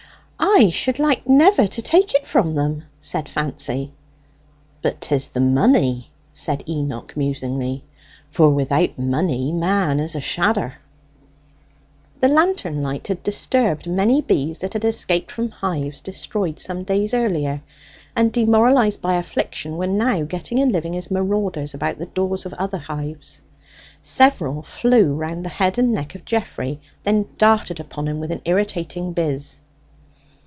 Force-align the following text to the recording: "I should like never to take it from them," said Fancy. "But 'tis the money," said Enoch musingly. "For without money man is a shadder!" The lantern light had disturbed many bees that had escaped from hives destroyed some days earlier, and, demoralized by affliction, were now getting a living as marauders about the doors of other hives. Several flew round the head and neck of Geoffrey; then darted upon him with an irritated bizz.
"I 0.43 0.69
should 0.69 0.97
like 0.97 1.27
never 1.29 1.67
to 1.67 1.81
take 1.83 2.13
it 2.15 2.25
from 2.25 2.55
them," 2.55 2.83
said 2.99 3.29
Fancy. 3.29 3.93
"But 4.81 4.99
'tis 4.99 5.29
the 5.29 5.39
money," 5.39 6.09
said 6.33 6.63
Enoch 6.67 7.13
musingly. 7.15 7.83
"For 8.31 8.49
without 8.49 8.97
money 8.97 9.51
man 9.51 9.99
is 9.99 10.15
a 10.15 10.19
shadder!" 10.19 10.73
The 12.19 12.27
lantern 12.27 12.81
light 12.81 13.07
had 13.07 13.21
disturbed 13.21 13.85
many 13.87 14.19
bees 14.21 14.59
that 14.59 14.73
had 14.73 14.83
escaped 14.83 15.31
from 15.31 15.51
hives 15.51 16.01
destroyed 16.01 16.59
some 16.59 16.83
days 16.83 17.13
earlier, 17.13 17.61
and, 18.15 18.31
demoralized 18.33 19.01
by 19.01 19.15
affliction, 19.15 19.77
were 19.77 19.87
now 19.87 20.23
getting 20.23 20.59
a 20.59 20.65
living 20.65 20.97
as 20.97 21.11
marauders 21.11 21.75
about 21.75 21.99
the 21.99 22.07
doors 22.07 22.47
of 22.47 22.53
other 22.55 22.79
hives. 22.79 23.41
Several 24.01 24.63
flew 24.63 25.13
round 25.13 25.45
the 25.45 25.49
head 25.49 25.77
and 25.77 25.93
neck 25.93 26.15
of 26.15 26.25
Geoffrey; 26.25 26.81
then 27.03 27.27
darted 27.37 27.79
upon 27.79 28.07
him 28.07 28.19
with 28.19 28.31
an 28.31 28.41
irritated 28.45 29.15
bizz. 29.15 29.59